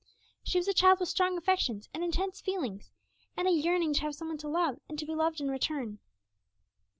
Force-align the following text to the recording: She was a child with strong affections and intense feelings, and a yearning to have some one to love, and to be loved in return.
She 0.43 0.57
was 0.57 0.67
a 0.67 0.73
child 0.73 0.99
with 0.99 1.09
strong 1.09 1.37
affections 1.37 1.87
and 1.93 2.03
intense 2.03 2.41
feelings, 2.41 2.89
and 3.37 3.47
a 3.47 3.51
yearning 3.51 3.93
to 3.93 4.01
have 4.01 4.15
some 4.15 4.29
one 4.29 4.37
to 4.39 4.47
love, 4.47 4.79
and 4.89 4.97
to 4.97 5.05
be 5.05 5.13
loved 5.13 5.39
in 5.39 5.51
return. 5.51 5.99